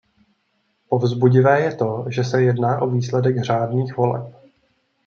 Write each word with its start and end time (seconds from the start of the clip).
Povzbudivé 0.89 1.61
je 1.61 1.75
to, 1.75 2.05
že 2.09 2.23
se 2.23 2.43
jedná 2.43 2.81
o 2.81 2.87
výsledek 2.89 3.43
řádných 3.43 3.97
voleb. 3.97 4.35